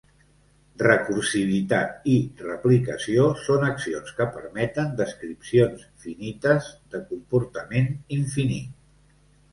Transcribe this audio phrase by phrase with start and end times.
[0.83, 2.15] "Recursivitat" i
[2.47, 7.93] "replicació" són accions que permeten descripcions finites de comportament
[8.23, 8.77] infinit.